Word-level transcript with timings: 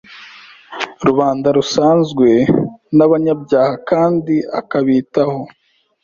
rubanda 1.07 1.47
rusanzwe 1.57 2.29
n’abanyabyaha 2.97 3.73
kandi 3.89 4.35
akabitaho 4.59 5.39